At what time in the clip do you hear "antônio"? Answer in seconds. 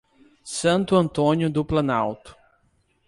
0.95-1.47